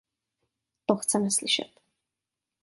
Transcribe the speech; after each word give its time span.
To 0.85 0.95
chceme 0.95 1.31
slyšet. 1.31 1.79